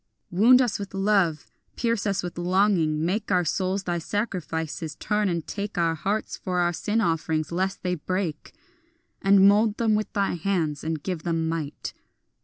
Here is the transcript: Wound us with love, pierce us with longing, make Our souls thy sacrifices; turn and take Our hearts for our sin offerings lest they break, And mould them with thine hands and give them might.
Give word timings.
Wound 0.31 0.63
us 0.63 0.79
with 0.79 0.95
love, 0.95 1.45
pierce 1.75 2.07
us 2.07 2.23
with 2.23 2.35
longing, 2.39 3.05
make 3.05 3.31
Our 3.31 3.45
souls 3.45 3.83
thy 3.83 3.99
sacrifices; 3.99 4.95
turn 4.95 5.29
and 5.29 5.45
take 5.45 5.77
Our 5.77 5.93
hearts 5.93 6.35
for 6.37 6.57
our 6.59 6.73
sin 6.73 7.01
offerings 7.01 7.51
lest 7.51 7.83
they 7.83 7.93
break, 7.93 8.51
And 9.21 9.47
mould 9.47 9.77
them 9.77 9.93
with 9.93 10.11
thine 10.13 10.37
hands 10.39 10.83
and 10.83 11.03
give 11.03 11.21
them 11.21 11.47
might. 11.47 11.93